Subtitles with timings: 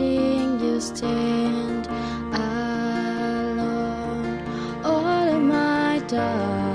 [0.00, 1.86] watching you stand
[2.34, 3.62] alone.
[4.84, 6.69] All of my dark.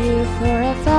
[0.00, 0.97] you for a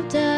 [0.00, 0.29] have done.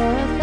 [0.00, 0.39] earth.